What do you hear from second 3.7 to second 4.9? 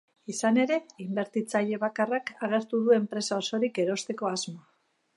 erosteko asmoa.